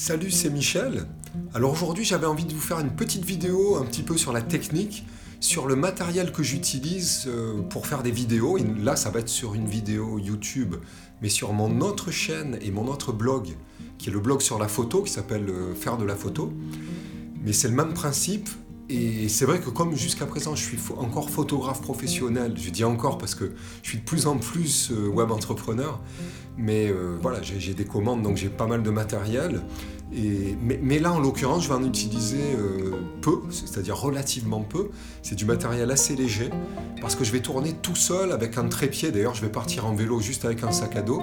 Salut, 0.00 0.30
c'est 0.30 0.48
Michel. 0.48 1.06
Alors 1.54 1.72
aujourd'hui, 1.72 2.04
j'avais 2.04 2.24
envie 2.24 2.44
de 2.44 2.54
vous 2.54 2.60
faire 2.60 2.78
une 2.78 2.94
petite 2.94 3.24
vidéo 3.24 3.74
un 3.78 3.84
petit 3.84 4.04
peu 4.04 4.16
sur 4.16 4.32
la 4.32 4.42
technique, 4.42 5.04
sur 5.40 5.66
le 5.66 5.74
matériel 5.74 6.30
que 6.30 6.44
j'utilise 6.44 7.24
euh, 7.26 7.62
pour 7.62 7.88
faire 7.88 8.04
des 8.04 8.12
vidéos. 8.12 8.58
Et 8.58 8.62
là, 8.80 8.94
ça 8.94 9.10
va 9.10 9.18
être 9.18 9.28
sur 9.28 9.54
une 9.54 9.66
vidéo 9.66 10.20
YouTube, 10.20 10.76
mais 11.20 11.28
sur 11.28 11.52
mon 11.52 11.80
autre 11.80 12.12
chaîne 12.12 12.60
et 12.62 12.70
mon 12.70 12.86
autre 12.86 13.10
blog, 13.10 13.56
qui 13.98 14.08
est 14.08 14.12
le 14.12 14.20
blog 14.20 14.40
sur 14.40 14.60
la 14.60 14.68
photo, 14.68 15.02
qui 15.02 15.10
s'appelle 15.10 15.50
euh, 15.50 15.74
Faire 15.74 15.96
de 15.96 16.04
la 16.04 16.14
photo. 16.14 16.52
Mais 17.44 17.52
c'est 17.52 17.68
le 17.68 17.74
même 17.74 17.92
principe. 17.92 18.48
Et 18.88 19.28
c'est 19.28 19.46
vrai 19.46 19.60
que 19.60 19.68
comme 19.68 19.96
jusqu'à 19.96 20.24
présent 20.24 20.54
je 20.54 20.62
suis 20.62 20.78
encore 20.96 21.28
photographe 21.28 21.82
professionnel, 21.82 22.54
je 22.56 22.70
dis 22.70 22.84
encore 22.84 23.18
parce 23.18 23.34
que 23.34 23.52
je 23.82 23.88
suis 23.90 23.98
de 23.98 24.04
plus 24.04 24.26
en 24.26 24.38
plus 24.38 24.90
euh, 24.92 25.08
web 25.08 25.30
entrepreneur, 25.30 26.00
mais 26.58 26.92
voilà, 27.22 27.38
j'ai 27.42 27.74
des 27.74 27.84
commandes 27.84 28.22
donc 28.22 28.36
j'ai 28.36 28.48
pas 28.48 28.66
mal 28.66 28.82
de 28.82 28.90
matériel 28.90 29.62
mais, 30.10 30.98
là, 30.98 31.12
en 31.12 31.20
l'occurrence, 31.20 31.64
je 31.64 31.68
vais 31.68 31.74
en 31.74 31.84
utiliser 31.84 32.40
euh, 32.56 32.92
peu, 33.20 33.40
c'est-à-dire 33.50 33.96
relativement 33.96 34.62
peu. 34.62 34.88
C'est 35.22 35.34
du 35.34 35.44
matériel 35.44 35.90
assez 35.90 36.16
léger, 36.16 36.50
parce 37.00 37.14
que 37.14 37.24
je 37.24 37.32
vais 37.32 37.40
tourner 37.40 37.74
tout 37.74 37.96
seul 37.96 38.32
avec 38.32 38.56
un 38.56 38.68
trépied. 38.68 39.10
D'ailleurs, 39.10 39.34
je 39.34 39.42
vais 39.42 39.50
partir 39.50 39.84
en 39.84 39.94
vélo 39.94 40.20
juste 40.20 40.46
avec 40.46 40.62
un 40.62 40.72
sac 40.72 40.96
à 40.96 41.02
dos. 41.02 41.22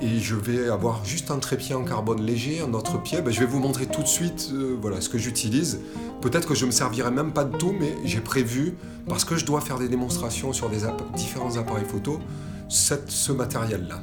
Et 0.00 0.20
je 0.20 0.36
vais 0.36 0.68
avoir 0.68 1.04
juste 1.04 1.30
un 1.30 1.38
trépied 1.38 1.74
en 1.74 1.82
carbone 1.82 2.22
léger, 2.22 2.60
un 2.60 2.72
autre 2.72 3.02
pied. 3.02 3.20
Ben, 3.20 3.32
je 3.32 3.40
vais 3.40 3.46
vous 3.46 3.58
montrer 3.58 3.86
tout 3.86 4.02
de 4.02 4.08
suite 4.08 4.50
euh, 4.52 4.76
voilà, 4.80 5.00
ce 5.00 5.08
que 5.08 5.18
j'utilise. 5.18 5.80
Peut-être 6.20 6.46
que 6.46 6.54
je 6.54 6.62
ne 6.62 6.66
me 6.66 6.72
servirai 6.72 7.10
même 7.10 7.32
pas 7.32 7.44
de 7.44 7.56
tout, 7.56 7.74
mais 7.78 7.96
j'ai 8.04 8.20
prévu, 8.20 8.74
parce 9.08 9.24
que 9.24 9.36
je 9.36 9.44
dois 9.44 9.60
faire 9.60 9.78
des 9.78 9.88
démonstrations 9.88 10.52
sur 10.52 10.70
des 10.70 10.82
différents 11.16 11.56
appareils 11.56 11.84
photo, 11.84 12.20
ce 12.68 13.32
matériel-là. 13.32 14.00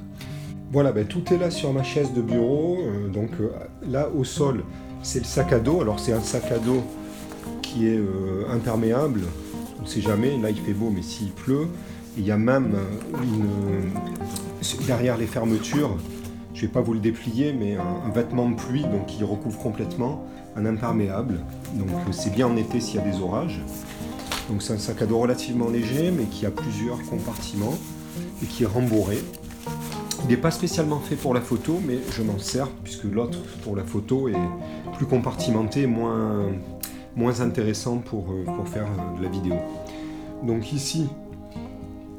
Voilà, 0.72 0.94
ben, 0.94 1.06
tout 1.06 1.34
est 1.34 1.38
là 1.38 1.52
sur 1.52 1.74
ma 1.74 1.84
chaise 1.84 2.14
de 2.14 2.22
bureau. 2.22 2.78
Euh, 2.80 3.10
donc 3.10 3.32
euh, 3.42 3.50
là, 3.90 4.10
au 4.16 4.24
sol, 4.24 4.64
c'est 5.04 5.20
le 5.20 5.26
sac 5.26 5.52
à 5.52 5.60
dos. 5.60 5.82
Alors 5.82 6.00
c'est 6.00 6.14
un 6.14 6.22
sac 6.22 6.50
à 6.50 6.60
dos 6.60 6.82
qui 7.62 7.88
est 7.88 7.98
euh, 7.98 8.46
imperméable. 8.50 9.20
On 9.80 9.82
ne 9.82 9.88
sait 9.88 10.00
jamais. 10.00 10.38
Là, 10.38 10.50
il 10.50 10.56
fait 10.56 10.72
beau, 10.72 10.90
mais 10.90 11.02
s'il 11.02 11.32
pleut, 11.32 11.68
il 12.18 12.26
y 12.26 12.32
a 12.32 12.38
même 12.38 12.76
derrière 14.88 15.18
les 15.18 15.26
fermetures, 15.26 15.98
je 16.54 16.62
ne 16.62 16.68
vais 16.68 16.74
pas 16.74 16.82
vous 16.82 16.94
le 16.94 17.00
déplier, 17.00 17.54
mais 17.54 17.76
un, 17.76 18.10
vêtement 18.14 18.50
de 18.50 18.56
pluie 18.56 18.84
donc 18.84 19.08
qui 19.08 19.24
recouvre 19.24 19.58
complètement 19.58 20.26
un 20.56 20.66
imperméable. 20.66 21.40
Donc 21.74 21.90
c'est 22.12 22.32
bien 22.34 22.48
en 22.48 22.56
été 22.58 22.80
s'il 22.80 22.96
y 22.96 23.00
a 23.00 23.10
des 23.10 23.22
orages. 23.22 23.62
Donc 24.50 24.62
c'est 24.62 24.74
un 24.74 24.78
sac 24.78 25.02
à 25.02 25.06
dos 25.06 25.20
relativement 25.20 25.70
léger, 25.70 26.12
mais 26.12 26.26
qui 26.26 26.46
a 26.46 26.52
plusieurs 26.52 27.02
compartiments 27.10 27.78
et 28.44 28.46
qui 28.46 28.64
est 28.64 28.68
rembourré. 28.68 29.18
Il 30.24 30.30
n'est 30.30 30.38
pas 30.38 30.52
spécialement 30.52 31.00
fait 31.00 31.16
pour 31.16 31.34
la 31.34 31.42
photo, 31.42 31.82
mais 31.86 31.98
je 32.16 32.22
m'en 32.22 32.38
sers 32.38 32.70
puisque 32.84 33.06
l'autre 33.06 33.40
pour 33.64 33.76
la 33.76 33.84
photo 33.84 34.30
est 34.30 34.36
plus 34.96 35.06
compartimenté, 35.06 35.88
moins, 35.88 36.52
moins 37.16 37.42
intéressant 37.42 37.98
pour, 37.98 38.32
euh, 38.32 38.44
pour 38.46 38.68
faire 38.68 38.86
euh, 38.86 39.18
de 39.18 39.24
la 39.24 39.30
vidéo. 39.30 39.56
Donc 40.44 40.74
ici, 40.74 41.08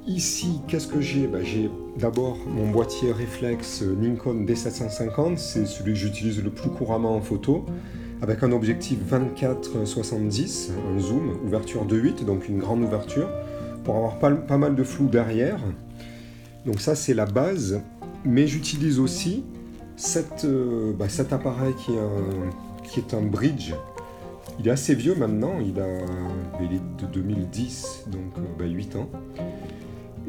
ici 0.07 0.61
qu'est-ce 0.67 0.89
que 0.89 1.01
j'ai? 1.01 1.29
Ben, 1.29 1.45
J'ai 1.45 1.71
d'abord 1.97 2.39
mon 2.47 2.71
boîtier 2.71 3.13
réflexe 3.13 3.83
Nikon 3.83 4.45
D750, 4.45 5.37
c'est 5.37 5.67
celui 5.67 5.93
que 5.93 5.99
j'utilise 5.99 6.43
le 6.43 6.51
plus 6.51 6.71
couramment 6.71 7.15
en 7.15 7.21
photo, 7.21 7.65
avec 8.21 8.43
un 8.43 8.51
objectif 8.51 8.99
24-70, 9.11 10.71
un 10.95 10.99
zoom, 11.01 11.37
ouverture 11.45 11.85
de 11.85 11.97
8, 11.97 12.25
donc 12.25 12.49
une 12.49 12.59
grande 12.59 12.83
ouverture, 12.83 13.29
pour 13.85 13.97
avoir 13.97 14.19
pas 14.19 14.59
mal 14.59 14.75
de 14.75 14.83
flou 14.85 15.09
derrière. 15.09 15.61
Donc 16.67 16.81
ça 16.81 16.95
c'est 16.95 17.15
la 17.15 17.27
base, 17.27 17.81
mais 18.25 18.47
j'utilise 18.47 18.99
aussi 18.99 19.45
euh, 20.45 20.93
bah, 20.93 21.09
cet 21.09 21.33
appareil 21.33 21.75
qui 21.75 21.93
est, 22.99 23.15
un, 23.15 23.23
bridge. 23.23 23.73
Il 24.59 24.69
est 24.69 24.71
assez 24.71 24.95
vieux 24.95 25.15
maintenant, 25.15 25.55
il, 25.61 25.81
a, 25.81 25.87
est 25.87 27.01
de 27.01 27.07
2010, 27.13 28.07
donc 28.09 28.37
8 28.61 28.97
euh, 28.97 28.99
bah, 28.99 29.01
ans. 29.01 29.09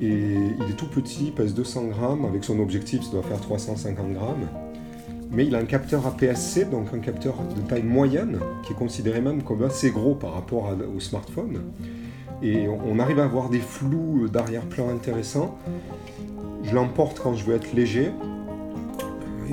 Et 0.01 0.07
il 0.07 0.71
est 0.71 0.75
tout 0.75 0.87
petit, 0.87 1.25
il 1.27 1.33
pèse 1.33 1.53
200 1.53 1.85
grammes, 1.85 2.25
avec 2.25 2.43
son 2.43 2.59
objectif 2.59 3.03
ça 3.03 3.11
doit 3.11 3.23
faire 3.23 3.39
350 3.39 4.13
grammes. 4.13 4.47
Mais 5.31 5.47
il 5.47 5.55
a 5.55 5.59
un 5.59 5.65
capteur 5.65 6.05
APS-C, 6.05 6.65
donc 6.65 6.93
un 6.93 6.99
capteur 6.99 7.35
de 7.55 7.61
taille 7.67 7.83
moyenne, 7.83 8.39
qui 8.63 8.73
est 8.73 8.75
considéré 8.75 9.21
même 9.21 9.41
comme 9.41 9.63
assez 9.63 9.89
gros 9.89 10.13
par 10.13 10.33
rapport 10.33 10.75
au 10.95 10.99
smartphone. 10.99 11.61
Et 12.43 12.67
on 12.67 12.99
arrive 12.99 13.19
à 13.19 13.23
avoir 13.23 13.49
des 13.49 13.59
flous 13.59 14.27
d'arrière-plan 14.27 14.89
intéressants. 14.89 15.57
Je 16.61 16.75
l'emporte 16.75 17.21
quand 17.21 17.35
je 17.35 17.45
veux 17.45 17.55
être 17.55 17.73
léger, 17.73 18.11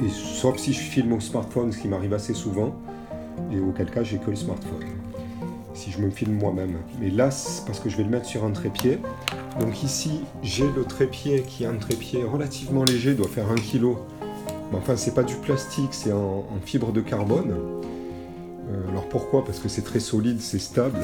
sauf 0.08 0.58
si 0.58 0.72
je 0.72 0.80
filme 0.80 1.12
au 1.12 1.20
smartphone, 1.20 1.70
ce 1.70 1.78
qui 1.78 1.86
m'arrive 1.86 2.14
assez 2.14 2.34
souvent, 2.34 2.74
et 3.52 3.60
auquel 3.60 3.90
cas 3.90 4.02
j'ai 4.02 4.18
que 4.18 4.30
le 4.30 4.36
smartphone. 4.36 4.84
Si 5.72 5.92
je 5.92 6.00
me 6.00 6.10
filme 6.10 6.34
moi-même. 6.34 6.78
Mais 7.00 7.10
là, 7.10 7.30
c'est 7.30 7.64
parce 7.64 7.78
que 7.78 7.88
je 7.88 7.96
vais 7.96 8.02
le 8.02 8.10
mettre 8.10 8.26
sur 8.26 8.44
un 8.44 8.50
trépied. 8.50 8.98
Donc 9.60 9.84
ici, 9.84 10.22
j'ai 10.42 10.66
le 10.66 10.82
trépied 10.82 11.42
qui 11.42 11.62
est 11.62 11.68
un 11.68 11.76
trépied 11.76 12.24
relativement 12.24 12.82
léger, 12.82 13.14
doit 13.14 13.28
faire 13.28 13.48
1 13.50 13.54
kg. 13.54 13.94
Mais 14.72 14.78
enfin, 14.78 14.96
c'est 14.96 15.14
pas 15.14 15.22
du 15.22 15.36
plastique, 15.36 15.92
c'est 15.92 16.12
en, 16.12 16.44
fibre 16.64 16.90
de 16.90 17.00
carbone. 17.00 17.54
Euh, 18.68 18.88
alors 18.90 19.08
pourquoi? 19.08 19.44
Parce 19.44 19.60
que 19.60 19.68
c'est 19.68 19.82
très 19.82 20.00
solide, 20.00 20.40
c'est 20.40 20.58
stable, 20.58 20.98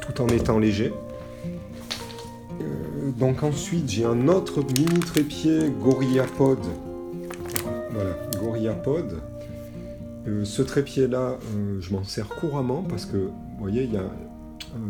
tout 0.00 0.22
en 0.22 0.28
étant 0.28 0.60
léger 0.60 0.92
donc 3.18 3.42
ensuite, 3.42 3.90
j'ai 3.90 4.04
un 4.04 4.28
autre 4.28 4.62
mini 4.62 5.00
trépied 5.00 5.70
GorillaPod. 5.80 6.58
Voilà, 7.92 8.10
GorillaPod. 8.40 9.20
Euh, 10.26 10.44
ce 10.44 10.62
trépied-là, 10.62 11.38
euh, 11.54 11.80
je 11.80 11.92
m'en 11.92 12.02
sers 12.02 12.28
couramment 12.28 12.82
parce 12.82 13.06
que, 13.06 13.16
vous 13.16 13.58
voyez, 13.58 13.84
il 13.84 13.92
y 13.92 13.96
a 13.96 14.10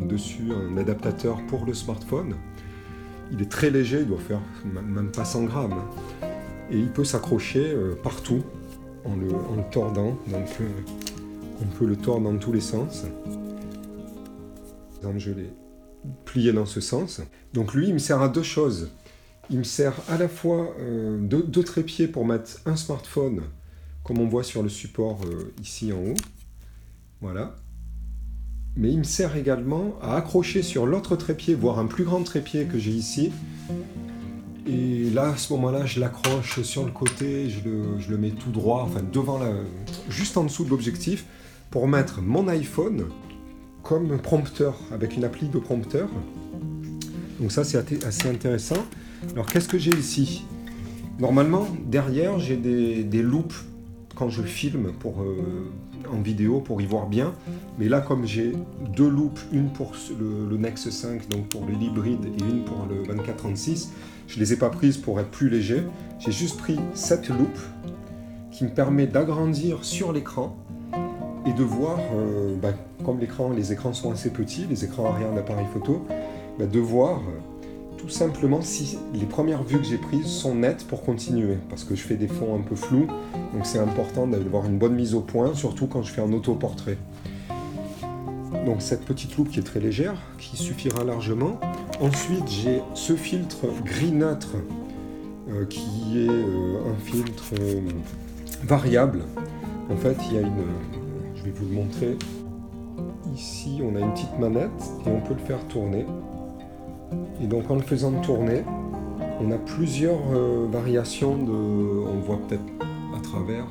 dessus 0.07 0.53
un 0.53 0.77
adaptateur 0.79 1.39
pour 1.49 1.67
le 1.67 1.75
smartphone. 1.75 2.37
Il 3.33 3.43
est 3.43 3.51
très 3.51 3.71
léger, 3.71 4.01
il 4.01 4.07
doit 4.07 4.19
faire 4.19 4.41
même 4.65 5.11
pas 5.11 5.25
100 5.25 5.45
grammes. 5.45 5.83
Et 6.71 6.79
il 6.79 6.89
peut 6.89 7.05
s'accrocher 7.05 7.73
euh, 7.75 7.95
partout 8.03 8.43
en 9.05 9.17
le, 9.17 9.29
tordant. 9.71 10.17
Donc 10.31 10.49
on 11.61 11.67
peut 11.79 11.87
le 11.87 11.97
tordre 11.97 12.31
dans 12.31 12.39
tous 12.39 12.53
les 12.53 12.61
sens. 12.61 13.05
Exemple, 14.99 15.19
je 15.19 15.33
l'ai 15.33 15.51
plié 16.25 16.53
dans 16.53 16.67
ce 16.67 16.81
sens. 16.81 17.21
Donc 17.53 17.75
lui, 17.75 17.89
il 17.89 17.95
me 17.95 17.99
sert 17.99 18.21
à 18.21 18.29
deux 18.29 18.43
choses. 18.43 18.91
Il 19.51 19.59
me 19.59 19.65
sert 19.65 19.95
à 20.09 20.17
la 20.17 20.29
fois 20.29 20.75
euh, 20.81 21.19
deux, 21.19 21.63
trépieds 21.63 22.09
pour 22.09 22.27
mettre 22.27 22.61
un 22.67 22.77
smartphone, 22.77 23.43
comme 24.03 24.19
on 24.19 24.27
voit 24.27 24.45
sur 24.45 24.63
le 24.63 24.69
support 24.69 25.21
euh, 25.25 25.53
ici 25.63 25.93
en 25.93 25.99
haut. 25.99 26.17
Voilà. 27.21 27.57
Mais 28.77 28.91
il 28.91 28.99
me 28.99 29.05
sert 29.05 29.37
également 29.37 29.97
à 30.03 30.17
accrocher 30.17 30.63
sur 30.63 30.87
l'autre 30.87 31.15
trépied, 31.17 31.55
voire 31.55 31.79
un 31.79 31.87
plus 31.87 32.05
grand 32.05 32.23
trépied 32.23 32.65
que 32.65 32.79
j'ai 32.79 32.91
ici. 32.91 33.31
Et 34.67 35.11
là, 35.11 35.29
à 35.29 35.37
ce 35.37 35.53
moment-là, 35.53 35.85
je 35.85 36.01
l'accroche 36.01 36.63
sur 36.63 36.85
le 36.85 36.91
côté, 36.91 37.51
je 37.51 37.69
le, 37.69 38.01
je 38.01 38.11
le, 38.11 38.17
mets 38.17 38.31
tout 38.31 38.51
droit, 38.51 38.83
enfin 38.83 39.03
devant 39.13 39.39
la, 39.39 39.53
juste 40.09 40.39
en 40.39 40.45
dessous 40.45 40.65
de 40.65 40.71
l'objectif, 40.71 41.27
pour 41.71 41.87
mettre 41.87 42.23
mon 42.23 42.49
iPhone 42.49 43.09
comme 43.85 44.19
prompteur, 44.19 44.77
avec 44.91 45.17
une 45.17 45.25
appli 45.25 45.49
de 45.49 45.59
prompteur. 45.59 46.09
Donc 47.39 47.53
ça, 47.53 47.63
c'est 47.63 48.05
assez 48.05 48.29
intéressant. 48.29 48.83
Alors, 49.33 49.47
qu'est-ce 49.47 49.69
que 49.69 49.79
j'ai 49.79 49.93
ici? 49.93 50.45
Normalement, 51.21 51.69
derrière, 51.87 52.39
j'ai 52.39 52.57
des, 52.57 53.23
loops 53.23 53.55
quand 54.17 54.31
je 54.31 54.43
filme 54.43 54.93
pour, 54.99 55.21
euh, 55.21 55.71
en 56.11 56.21
vidéo 56.21 56.61
pour 56.61 56.81
y 56.81 56.87
voir 56.87 57.07
bien. 57.07 57.35
Mais 57.79 57.89
là, 57.89 58.01
comme 58.01 58.25
j'ai 58.27 58.53
deux 58.97 59.09
loops, 59.09 59.45
une 59.53 59.71
pour 59.71 59.93
le, 60.19 60.57
Nex 60.57 60.89
5, 60.89 61.29
donc 61.29 61.49
pour 61.49 61.67
le 61.67 61.75
l'hybride, 61.75 62.25
et 62.25 62.43
une 62.43 62.65
pour 62.65 62.87
le 62.89 63.07
2436, 63.07 63.93
je 64.29 64.37
ne 64.37 64.41
les 64.41 64.55
ai 64.55 64.57
pas 64.57 64.71
prises 64.71 64.97
pour 64.97 65.21
être 65.21 65.31
plus 65.31 65.51
léger. 65.51 65.83
J'ai 66.19 66.33
juste 66.33 66.57
pris 66.57 66.79
cette 66.95 67.29
loupe 67.29 67.59
qui 68.51 68.65
me 68.65 68.71
permet 68.71 69.07
d'agrandir 69.07 69.85
sur 69.85 70.13
l'écran 70.13 70.57
et 71.47 71.53
de 71.53 71.63
voir, 71.63 71.99
euh, 72.15 72.55
bah, 72.61 72.73
comme 73.05 73.19
les 73.19 73.73
écrans 73.73 73.93
sont 73.93 74.13
assez 74.13 74.31
petits, 74.31 74.67
les 74.69 74.85
écrans 74.85 75.07
arrière 75.07 75.33
d'appareil 75.33 75.67
photo, 75.73 76.05
bah, 76.59 76.67
de 76.67 76.79
voir 76.79 77.19
euh, 77.19 77.99
tout 77.99 78.09
simplement 78.09 78.63
si 78.63 78.99
les 79.13 79.27
premières 79.27 79.63
vues 79.63 79.79
que 79.79 79.85
j'ai 79.85 79.99
prises 79.99 80.27
sont 80.27 80.55
nettes 80.55 80.87
pour 80.87 81.03
continuer, 81.03 81.59
parce 81.69 81.85
que 81.85 81.95
je 81.95 82.03
fais 82.03 82.17
des 82.17 82.29
fonds 82.29 82.55
un 82.55 82.63
peu 82.63 82.77
flous, 82.77 83.07
donc 83.53 83.67
c'est 83.67 83.79
important 83.79 84.27
d'avoir 84.27 84.65
une 84.67 84.79
bonne 84.79 84.95
mise 84.95 85.15
au 85.15 85.21
point, 85.21 85.55
surtout 85.55 85.87
quand 85.87 86.03
je 86.03 86.13
fais 86.13 86.23
un 86.23 86.33
autoportrait. 86.33 86.99
Donc 88.65 88.81
cette 88.81 89.05
petite 89.05 89.37
loupe 89.37 89.51
qui 89.51 89.59
est 89.59 89.65
très 89.65 89.81
légère, 89.81 90.15
qui 90.39 90.57
suffira 90.57 91.05
largement. 91.05 91.61
Ensuite 92.01 92.49
j'ai 92.49 92.81
ce 92.95 93.15
filtre 93.15 93.67
gris 93.85 94.13
neutre, 94.13 94.57
euh, 95.51 95.67
qui 95.67 96.25
est 96.25 96.29
un 96.29 97.05
filtre 97.05 97.53
variable. 98.63 99.25
En 99.91 99.97
fait, 99.97 100.17
il 100.31 100.37
y 100.37 100.39
a 100.39 100.41
une, 100.41 100.65
vais 101.45 101.51
vous 101.51 101.67
le 101.67 101.75
montrer. 101.75 102.17
Ici, 103.35 103.81
on 103.83 103.97
a 103.97 104.01
une 104.01 104.13
petite 104.13 104.39
manette 104.39 104.71
et 105.07 105.11
on 105.11 105.21
peut 105.21 105.35
le 105.35 105.45
faire 105.45 105.67
tourner. 105.69 106.07
Et 107.43 107.47
donc 107.47 107.71
en 107.71 107.77
le 107.77 107.83
faisant 107.83 108.13
tourner, 108.23 108.63
on 109.41 109.51
a 109.51 109.59
plusieurs 109.59 110.21
euh, 110.33 110.67
variations 110.71 111.37
de... 111.37 111.53
On 111.53 112.21
voit 112.21 112.39
peut-être 112.49 112.63
à 113.17 113.21
travers. 113.21 113.67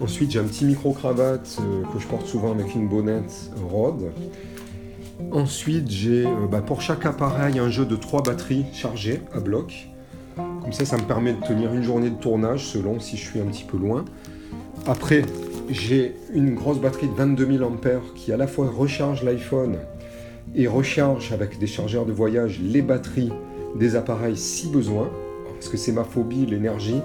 Ensuite, 0.00 0.30
j'ai 0.30 0.38
un 0.38 0.44
petit 0.44 0.64
micro-cravate 0.64 1.58
euh, 1.60 1.82
que 1.92 1.98
je 1.98 2.06
porte 2.06 2.26
souvent 2.26 2.52
avec 2.52 2.74
une 2.74 2.88
bonnette 2.88 3.50
Rode. 3.68 4.12
Ensuite, 5.30 5.90
j'ai 5.90 6.26
euh, 6.26 6.46
bah, 6.50 6.62
pour 6.62 6.80
chaque 6.80 7.04
appareil 7.04 7.58
un 7.58 7.68
jeu 7.68 7.84
de 7.84 7.96
3 7.96 8.22
batteries 8.22 8.64
chargées 8.72 9.22
à 9.34 9.40
bloc. 9.40 9.88
Comme 10.36 10.72
ça, 10.72 10.84
ça 10.84 10.96
me 10.96 11.02
permet 11.02 11.34
de 11.34 11.40
tenir 11.40 11.72
une 11.74 11.82
journée 11.82 12.10
de 12.10 12.16
tournage 12.16 12.66
selon 12.66 13.00
si 13.00 13.16
je 13.16 13.24
suis 13.24 13.40
un 13.40 13.44
petit 13.44 13.64
peu 13.64 13.76
loin. 13.76 14.04
Après, 14.86 15.22
j'ai 15.68 16.14
une 16.32 16.54
grosse 16.54 16.78
batterie 16.78 17.08
de 17.08 17.14
22 17.14 17.58
000 17.58 17.64
ampères 17.64 18.14
qui 18.14 18.32
à 18.32 18.36
la 18.36 18.46
fois 18.46 18.68
recharge 18.68 19.22
l'iPhone 19.22 19.78
et 20.54 20.66
recharge 20.66 21.32
avec 21.32 21.58
des 21.58 21.66
chargeurs 21.66 22.06
de 22.06 22.12
voyage 22.12 22.60
les 22.60 22.82
batteries 22.82 23.32
des 23.76 23.96
appareils 23.96 24.36
si 24.36 24.68
besoin. 24.68 25.10
Parce 25.54 25.68
que 25.68 25.76
c'est 25.76 25.92
ma 25.92 26.04
phobie, 26.04 26.46
l'énergie. 26.46 27.00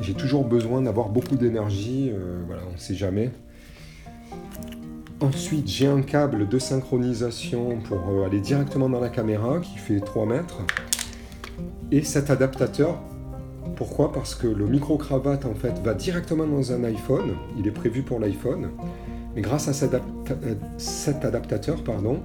J'ai 0.00 0.14
toujours 0.14 0.44
besoin 0.44 0.82
d'avoir 0.82 1.08
beaucoup 1.08 1.36
d'énergie. 1.36 2.10
Euh, 2.12 2.40
voilà, 2.46 2.62
on 2.68 2.74
ne 2.74 2.78
sait 2.78 2.94
jamais. 2.94 3.30
Ensuite, 5.20 5.68
j'ai 5.68 5.86
un 5.86 6.02
câble 6.02 6.48
de 6.48 6.58
synchronisation 6.58 7.78
pour 7.80 7.98
euh, 8.08 8.26
aller 8.26 8.40
directement 8.40 8.88
dans 8.88 9.00
la 9.00 9.08
caméra 9.08 9.60
qui 9.60 9.78
fait 9.78 10.00
3 10.00 10.26
mètres. 10.26 10.62
Et 11.90 12.02
cet 12.02 12.30
adaptateur, 12.30 13.00
pourquoi? 13.76 14.12
Parce 14.12 14.34
que 14.34 14.46
le 14.46 14.66
micro-cravate 14.66 15.46
en 15.46 15.54
fait 15.54 15.78
va 15.82 15.94
directement 15.94 16.46
dans 16.46 16.72
un 16.72 16.84
iPhone. 16.84 17.34
Il 17.58 17.66
est 17.66 17.72
prévu 17.72 18.02
pour 18.02 18.18
l'iPhone. 18.18 18.70
Mais 19.34 19.40
grâce 19.40 19.68
à 19.68 19.72
cet, 19.72 19.96
cet 20.76 21.24
adaptateur, 21.24 21.82
pardon, 21.82 22.20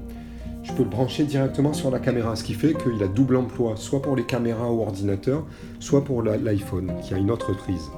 je 0.67 0.73
peux 0.73 0.83
le 0.83 0.89
brancher 0.89 1.23
directement 1.23 1.71
sur 1.71 1.89
la 1.89 1.99
caméra, 1.99 2.35
ce 2.35 2.43
qui 2.43 2.53
fait 2.53 2.73
qu'il 2.73 3.01
a 3.01 3.07
double 3.07 3.37
emploi, 3.37 3.75
soit 3.77 4.01
pour 4.01 4.15
les 4.15 4.25
caméras 4.25 4.69
ou 4.69 4.81
ordinateur, 4.81 5.45
soit 5.79 6.03
pour 6.03 6.21
l'iPhone, 6.21 6.91
qui 7.01 7.13
a 7.13 7.17
une 7.17 7.31
autre 7.31 7.55
prise. 7.55 7.89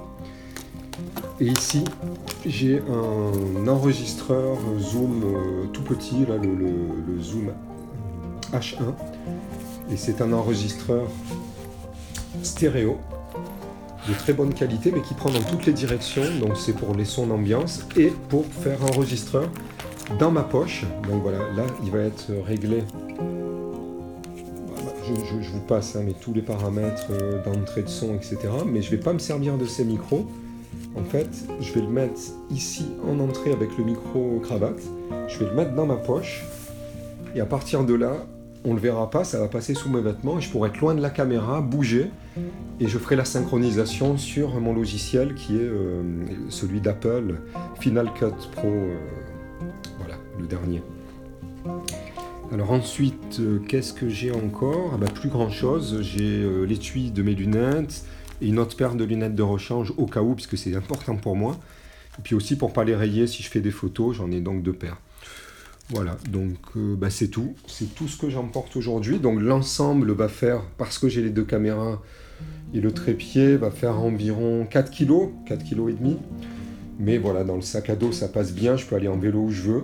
Et 1.39 1.45
ici, 1.45 1.83
j'ai 2.45 2.81
un 2.81 3.68
enregistreur 3.68 4.57
zoom 4.77 5.24
euh, 5.24 5.65
tout 5.71 5.81
petit, 5.81 6.25
là, 6.27 6.36
le, 6.38 7.21
zoom 7.21 7.51
H1. 8.51 8.94
Et 9.91 9.97
c'est 9.97 10.21
un 10.21 10.33
enregistreur 10.33 11.07
stéréo 12.44 12.97
de 14.07 14.13
très 14.13 14.34
bonne 14.34 14.54
qualité, 14.54 14.92
mais 14.92 15.01
qui 15.01 15.13
prend 15.13 15.30
dans 15.30 15.42
toutes 15.42 15.66
les 15.66 15.74
directions. 15.74 16.24
Donc 16.40 16.57
c'est 16.57 16.74
pour 16.74 16.96
les 16.96 17.06
sons 17.06 17.28
d'ambiance 17.28 17.86
et 17.98 18.12
pour 18.30 18.46
faire 18.46 18.84
enregistreur 18.84 19.50
dans 20.18 20.31
ma 20.31 20.44
poche. 20.44 20.86
Donc 21.07 21.22
voilà, 21.22 21.40
là, 21.56 21.63
il 21.84 21.92
va 21.92 22.00
être 22.00 22.31
réglé. 22.46 22.84
Je, 25.42 25.50
vous 25.51 25.62
passe 25.62 25.96
hein, 25.96 26.04
mais 26.06 26.13
tous 26.13 26.34
les 26.34 26.44
paramètres 26.44 27.07
euh, 27.10 27.44
d'entrée 27.44 27.81
de 27.81 27.90
son, 27.90 28.13
etc. 28.13 28.38
Mais 28.68 28.84
je 28.84 28.92
vais 28.92 28.98
pas 28.98 29.12
me 29.12 29.18
servir 29.18 29.57
de 29.57 29.66
ces 29.66 29.84
micros. 29.84 30.28
En 30.96 31.04
fait, 31.04 31.30
je 31.60 31.74
vais 31.74 31.81
le 31.81 31.88
mettre 31.88 32.19
ici 32.51 32.86
en 33.07 33.19
entrée 33.19 33.51
avec 33.51 33.75
le 33.78 33.86
micro 33.86 34.40
cravate. 34.44 34.81
Je 35.28 35.40
vais 35.40 35.46
le 35.46 35.56
mettre 35.56 35.74
dans 35.74 35.88
ma 35.88 35.96
poche. 35.96 36.44
Et 37.36 37.42
à 37.42 37.46
partir 37.46 37.84
de 37.84 37.94
là, 37.96 38.25
on 38.65 38.69
ne 38.69 38.75
le 38.75 38.81
verra 38.81 39.09
pas, 39.09 39.23
ça 39.23 39.39
va 39.39 39.47
passer 39.47 39.73
sous 39.73 39.89
mes 39.89 40.01
vêtements. 40.01 40.38
Et 40.38 40.41
je 40.41 40.50
pourrai 40.50 40.69
être 40.69 40.79
loin 40.79 40.95
de 40.95 41.01
la 41.01 41.09
caméra, 41.09 41.61
bouger. 41.61 42.11
Et 42.79 42.88
je 42.88 42.97
ferai 42.97 43.15
la 43.15 43.25
synchronisation 43.25 44.17
sur 44.17 44.59
mon 44.59 44.73
logiciel 44.73 45.33
qui 45.35 45.56
est 45.56 45.61
euh, 45.61 46.01
celui 46.50 46.81
d'Apple, 46.81 47.35
Final 47.79 48.11
Cut 48.13 48.50
Pro. 48.51 48.67
Euh, 48.67 48.97
le 50.39 50.47
dernier. 50.47 50.81
Alors 52.51 52.71
ensuite, 52.71 53.39
euh, 53.39 53.59
qu'est-ce 53.59 53.94
que 53.94 54.09
j'ai 54.09 54.31
encore? 54.31 54.91
Ah 54.94 54.97
bah, 54.97 55.07
Plus 55.13 55.29
grand-chose. 55.29 56.00
J'ai 56.01 56.41
euh, 56.41 56.63
l'étui 56.63 57.12
de 57.12 57.21
mes 57.21 57.35
lunettes 57.35 58.05
et 58.41 58.47
une 58.47 58.59
autre 58.59 58.75
paire 58.75 58.95
de 58.95 59.03
lunettes 59.03 59.35
de 59.35 59.44
rechange 59.44 59.94
au 59.97 60.05
cas 60.05 60.21
où, 60.21 60.33
puisque 60.33 60.57
c'est 60.57 60.75
important 60.75 61.15
pour 61.15 61.35
moi. 61.35 61.57
Et 62.17 62.21
puis 62.23 62.35
aussi 62.35 62.55
pour 62.55 62.73
pas 62.73 62.83
les 62.83 62.95
rayer 62.95 63.27
si 63.27 63.44
je 63.44 63.50
fais 63.50 63.62
des 63.62 63.71
photos, 63.71 64.15
j'en 64.15 64.31
ai 64.31 64.41
donc 64.41 64.63
deux 64.63 64.73
paires. 64.73 64.97
Voilà, 65.91 66.18
donc 66.30 66.57
euh, 66.77 66.95
bah, 66.95 67.09
c'est 67.09 67.30
tout. 67.30 67.56
C'est 67.65 67.95
tout 67.95 68.07
ce 68.07 68.18
que 68.18 68.30
j'emporte 68.30 68.75
aujourd'hui. 68.75 69.19
Donc 69.19 69.41
l'ensemble 69.41 70.12
va 70.12 70.27
faire, 70.27 70.62
parce 70.77 71.00
que 71.00 71.09
j'ai 71.09 71.24
les 71.24 71.31
deux 71.31 71.45
caméras 71.45 72.01
et 72.74 72.80
le 72.80 72.91
trépied, 72.91 73.56
va 73.56 73.71
faire 73.71 74.00
environ 74.00 74.68
4 74.69 74.91
kg, 74.91 75.30
4 75.47 75.63
kg 75.63 75.89
et 75.89 75.94
demi. 75.94 76.18
Mais 77.00 77.18
voilà, 77.18 77.44
dans 77.44 77.56
le 77.56 77.62
sac 77.62 77.89
à 77.89 77.95
dos, 77.95 78.12
ça 78.12 78.27
passe 78.27 78.53
bien. 78.53 78.75
Je 78.75 78.86
peux 78.86 78.95
aller 78.95 79.07
en 79.07 79.18
vélo 79.18 79.39
où 79.39 79.50
je 79.50 79.63
veux. 79.63 79.83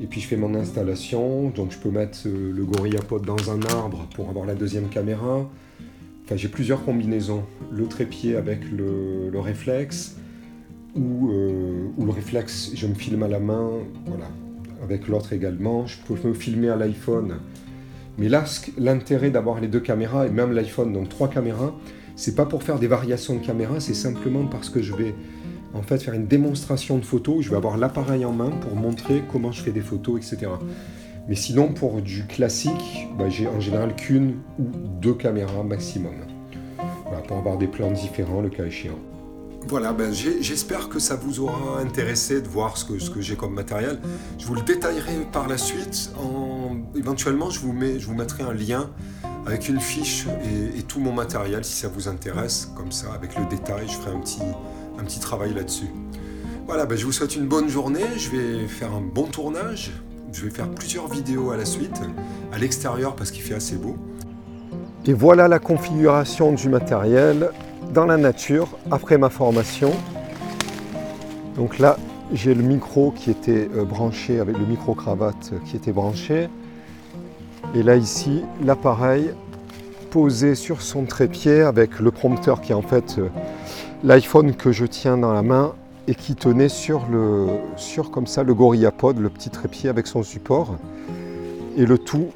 Et 0.00 0.06
puis 0.06 0.20
je 0.20 0.28
fais 0.28 0.36
mon 0.36 0.54
installation, 0.54 1.50
donc 1.50 1.72
je 1.72 1.78
peux 1.78 1.90
mettre 1.90 2.20
euh, 2.26 2.52
le 2.52 2.64
GorillaPod 2.64 3.26
dans 3.26 3.50
un 3.50 3.60
arbre 3.62 4.06
pour 4.14 4.30
avoir 4.30 4.46
la 4.46 4.54
deuxième 4.54 4.88
caméra. 4.88 5.50
Enfin, 6.24 6.36
j'ai 6.36 6.48
plusieurs 6.48 6.84
combinaisons. 6.84 7.42
Le 7.72 7.86
trépied 7.86 8.36
avec 8.36 8.60
le, 8.70 9.38
réflexe, 9.40 10.16
ou, 10.94 11.32
euh, 11.32 11.88
ou, 11.96 12.04
le 12.06 12.12
réflexe, 12.12 12.70
je 12.74 12.86
me 12.86 12.94
filme 12.94 13.24
à 13.24 13.28
la 13.28 13.40
main, 13.40 13.70
voilà, 14.06 14.26
avec 14.82 15.08
l'autre 15.08 15.32
également. 15.32 15.86
Je 15.86 15.98
peux 15.98 16.28
me 16.28 16.34
filmer 16.34 16.68
à 16.68 16.76
l'iPhone. 16.76 17.36
Mais 18.18 18.28
là, 18.28 18.44
l'intérêt 18.76 19.30
d'avoir 19.30 19.60
les 19.60 19.68
deux 19.68 19.80
caméras, 19.80 20.26
et 20.26 20.30
même 20.30 20.52
l'iPhone, 20.52 20.92
donc 20.92 21.08
trois 21.08 21.28
caméras, 21.28 21.72
c'est 22.16 22.34
pas 22.34 22.46
pour 22.46 22.64
faire 22.64 22.80
des 22.80 22.88
variations 22.88 23.36
de 23.36 23.46
caméra, 23.46 23.78
c'est 23.78 23.94
simplement 23.94 24.46
parce 24.46 24.70
que 24.70 24.82
je 24.82 24.92
vais 24.92 25.14
en 25.72 25.82
fait 25.82 26.02
faire 26.02 26.14
une 26.14 26.26
démonstration 26.26 26.98
de 26.98 27.04
photos. 27.04 27.44
Je 27.44 27.50
vais 27.50 27.56
avoir 27.56 27.76
l'appareil 27.76 28.24
en 28.24 28.32
main 28.32 28.50
pour 28.50 28.74
montrer 28.74 29.22
comment 29.30 29.52
je 29.52 29.62
fais 29.62 29.70
des 29.70 29.80
photos, 29.80 30.16
etc. 30.16 30.50
Mais 31.28 31.36
sinon, 31.36 31.68
pour 31.68 32.00
du 32.02 32.24
classique, 32.26 33.06
bah, 33.16 33.28
j'ai 33.28 33.46
en 33.46 33.60
général 33.60 33.94
qu'une 33.94 34.38
ou 34.58 34.64
deux 35.00 35.14
caméras 35.14 35.62
maximum. 35.62 36.14
pour 37.26 37.36
avoir 37.36 37.56
des 37.58 37.68
plans 37.68 37.92
différents, 37.92 38.40
le 38.40 38.48
cas 38.48 38.64
échéant. 38.64 38.98
Voilà, 39.68 39.92
ben 39.92 40.14
j'espère 40.14 40.88
que 40.88 40.98
ça 40.98 41.14
vous 41.14 41.40
aura 41.40 41.80
intéressé 41.82 42.40
de 42.40 42.48
voir 42.48 42.78
ce 42.78 42.86
que, 42.86 43.20
j'ai 43.20 43.36
comme 43.36 43.52
matériel. 43.52 44.00
Je 44.38 44.46
vous 44.46 44.54
le 44.54 44.62
détaillerai 44.62 45.26
par 45.30 45.46
la 45.46 45.58
suite. 45.58 46.10
En... 46.18 46.78
Éventuellement, 46.96 47.50
je 47.50 47.60
vous, 47.60 47.74
mettrai 48.14 48.44
un 48.44 48.54
lien 48.54 48.88
avec 49.44 49.68
une 49.68 49.78
fiche 49.78 50.26
et, 50.74 50.82
tout 50.84 51.00
mon 51.00 51.12
matériel 51.12 51.66
si 51.66 51.74
ça 51.74 51.88
vous 51.88 52.08
intéresse. 52.08 52.72
Comme 52.76 52.92
ça, 52.92 53.12
avec 53.12 53.36
le 53.36 53.44
détail, 53.44 53.86
je 53.88 53.92
ferai 53.92 54.12
un 54.12 54.20
petit, 54.20 54.40
un 54.98 55.04
petit 55.04 55.20
travail 55.20 55.52
là-dessus. 55.52 55.90
Voilà, 56.66 56.86
ben, 56.86 56.96
je 56.96 57.04
vous 57.04 57.12
souhaite 57.12 57.36
une 57.36 57.46
bonne 57.46 57.68
journée. 57.68 58.06
Je 58.16 58.30
vais 58.30 58.66
faire 58.68 58.94
un 58.94 59.02
bon 59.02 59.24
tournage. 59.24 59.92
Je 60.32 60.46
vais 60.46 60.50
faire 60.50 60.70
plusieurs 60.70 61.08
vidéos 61.08 61.50
à 61.50 61.58
la 61.58 61.66
suite, 61.66 62.00
à 62.52 62.58
l'extérieur 62.58 63.14
parce 63.16 63.30
qu'il 63.30 63.42
fait 63.42 63.54
assez 63.54 63.76
beau. 63.76 63.98
Et 65.04 65.12
voilà 65.12 65.46
la 65.46 65.58
configuration 65.58 66.52
du 66.52 66.70
matériel 66.70 67.50
dans 67.92 68.06
la 68.06 68.16
nature 68.16 68.68
après 68.90 69.18
ma 69.18 69.30
formation. 69.30 69.92
Donc 71.56 71.78
là, 71.78 71.96
j'ai 72.32 72.54
le 72.54 72.62
micro 72.62 73.10
qui 73.10 73.30
était 73.30 73.68
euh, 73.74 73.84
branché 73.84 74.38
avec 74.40 74.58
le 74.58 74.66
micro 74.66 74.94
cravate 74.94 75.52
qui 75.64 75.76
était 75.76 75.92
branché. 75.92 76.48
Et 77.74 77.82
là 77.82 77.96
ici, 77.96 78.42
l'appareil 78.64 79.30
posé 80.10 80.54
sur 80.54 80.80
son 80.80 81.04
trépied 81.04 81.60
avec 81.62 82.00
le 82.00 82.10
prompteur 82.10 82.60
qui 82.60 82.72
est 82.72 82.74
en 82.74 82.82
fait 82.82 83.16
euh, 83.18 83.28
l'iPhone 84.04 84.54
que 84.54 84.72
je 84.72 84.86
tiens 84.86 85.18
dans 85.18 85.32
la 85.32 85.42
main 85.42 85.74
et 86.06 86.14
qui 86.14 86.34
tenait 86.34 86.70
sur, 86.70 87.06
le, 87.10 87.46
sur 87.76 88.10
comme 88.10 88.26
ça 88.26 88.42
le 88.42 88.54
GorillaPod, 88.54 89.18
le 89.18 89.28
petit 89.28 89.50
trépied 89.50 89.90
avec 89.90 90.06
son 90.06 90.22
support. 90.22 90.76
Et 91.76 91.86
le 91.86 91.98
tout 91.98 92.28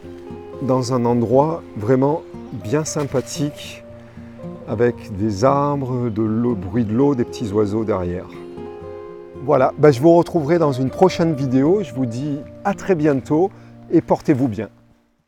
dans 0.62 0.92
un 0.92 1.04
endroit 1.04 1.62
vraiment 1.76 2.22
bien 2.52 2.84
sympathique 2.84 3.81
avec 4.68 5.16
des 5.16 5.44
arbres, 5.44 6.10
de 6.10 6.22
l'eau, 6.22 6.54
bruit 6.54 6.84
de 6.84 6.92
l'eau, 6.92 7.14
des 7.14 7.24
petits 7.24 7.50
oiseaux 7.52 7.84
derrière. 7.84 8.26
Voilà, 9.44 9.72
bah, 9.78 9.90
je 9.90 10.00
vous 10.00 10.14
retrouverai 10.14 10.58
dans 10.58 10.72
une 10.72 10.90
prochaine 10.90 11.34
vidéo. 11.34 11.82
Je 11.82 11.92
vous 11.92 12.06
dis 12.06 12.38
à 12.64 12.74
très 12.74 12.94
bientôt 12.94 13.50
et 13.90 14.00
portez-vous 14.00 14.48
bien. 14.48 14.68